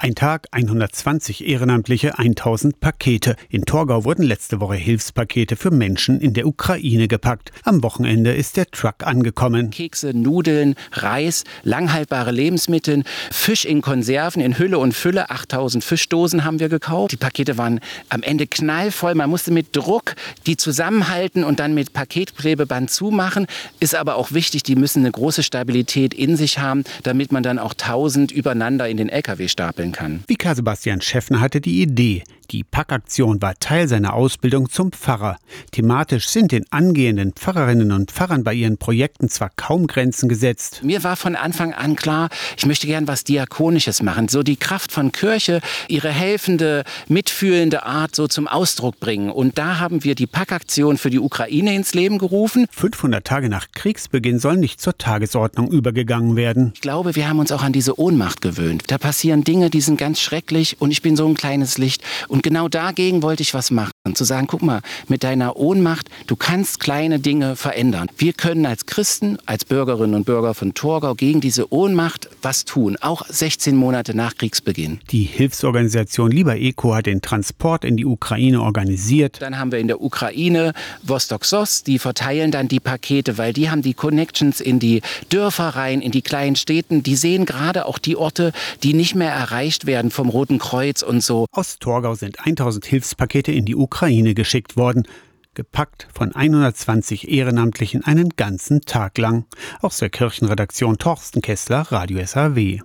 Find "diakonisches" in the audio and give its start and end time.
43.24-44.02